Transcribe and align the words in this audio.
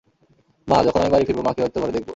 মা, 0.67 0.77
যখন 0.87 0.99
আমি 1.01 1.11
বাড়ি 1.13 1.25
ফিরব 1.27 1.39
মাকে 1.47 1.61
হয়তো 1.61 1.77
ঘরে 1.81 1.93
দেখবো। 1.93 2.09